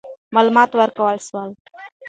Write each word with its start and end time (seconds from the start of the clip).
معلومات 0.35 0.69
ورکول 0.79 1.17
سول. 1.27 1.49